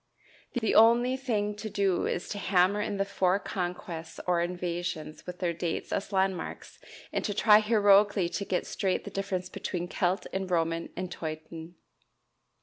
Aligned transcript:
The 0.59 0.73
only 0.73 1.15
thing 1.15 1.53
to 1.57 1.69
do 1.69 2.07
is 2.07 2.27
to 2.29 2.39
hammer 2.39 2.81
in 2.81 2.97
the 2.97 3.05
four 3.05 3.37
conquests 3.37 4.19
or 4.25 4.41
invasions 4.41 5.27
with 5.27 5.37
their 5.37 5.53
dates 5.53 5.93
as 5.93 6.11
landmarks, 6.11 6.79
and 7.13 7.23
to 7.23 7.35
try 7.35 7.59
heroically 7.59 8.27
to 8.27 8.43
get 8.43 8.65
straight 8.65 9.03
the 9.03 9.11
difference 9.11 9.47
between 9.47 9.87
Celt 9.87 10.25
and 10.33 10.49
Roman 10.49 10.89
and 10.95 11.11
Teuton. 11.11 11.75